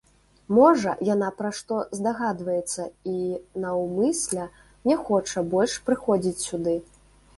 Можа, 0.59 0.93
яна 1.09 1.27
пра 1.41 1.51
што 1.57 1.75
здагадваецца 1.99 2.87
і 3.11 3.15
наўмысля 3.65 4.49
не 4.89 4.95
хоча 5.05 5.47
больш 5.53 5.73
прыходзіць 5.91 6.45
сюды? 6.47 6.75